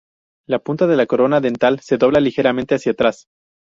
La 0.49 0.57
punta 0.57 0.87
de 0.87 0.95
la 0.95 1.05
corona 1.05 1.41
dental 1.41 1.79
se 1.81 1.99
dobla 1.99 2.19
ligeramente 2.19 2.73
hacia 2.73 2.93
atrás. 2.93 3.27